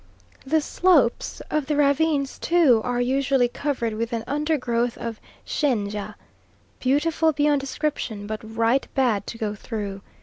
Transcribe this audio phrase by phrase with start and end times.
[0.47, 6.15] The slopes of the ravines too are usually covered with an undergrowth of shenja,
[6.79, 10.01] beautiful beyond description, but right bad to go through.